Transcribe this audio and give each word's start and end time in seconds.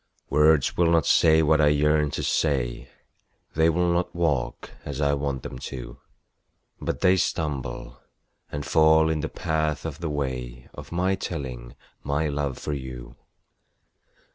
Words 0.31 0.75
will 0.77 0.89
not 0.89 1.05
say 1.05 1.43
what 1.43 1.61
I 1.61 1.67
yearn 1.67 2.09
to 2.17 2.23
say 2.23 2.89
They 3.55 3.69
will 3.69 3.93
not 3.93 4.15
walk 4.15 4.71
as 4.83 4.99
I 4.99 5.13
want 5.13 5.43
them 5.43 5.59
to, 5.59 5.99
But 6.81 7.01
they 7.01 7.15
stumble 7.17 8.01
and 8.51 8.65
fall 8.65 9.09
in 9.11 9.19
the 9.19 9.29
path 9.29 9.85
of 9.85 9.99
the 9.99 10.09
way 10.09 10.67
Of 10.73 10.91
my 10.91 11.13
telling 11.13 11.75
my 12.03 12.27
love 12.29 12.57
for 12.57 12.73
you. 12.73 13.15